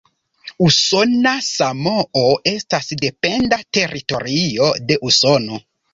[0.67, 5.61] Usona Samoo estas dependa teritorio de Usono.